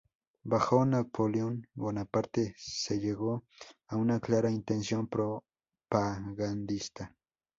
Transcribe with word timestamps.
Bajo 0.45 0.83
Napoleón 0.83 1.67
Bonaparte, 1.75 2.55
se 2.57 2.99
llegó 2.99 3.45
a 3.85 3.97
una 3.97 4.19
clara 4.19 4.49
intención 4.49 5.07
propagandista. 5.07 7.13